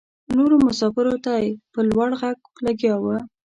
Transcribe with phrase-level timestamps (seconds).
[0.37, 1.33] نورو مساپرو ته
[1.73, 3.17] په لوړ غږ لګیا وه.